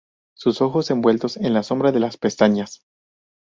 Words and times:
sus 0.35 0.61
ojos, 0.61 0.89
envueltos 0.89 1.37
en 1.37 1.53
la 1.53 1.61
sombra 1.61 1.91
de 1.91 1.99
las 1.99 2.17
pestañas 2.17 2.81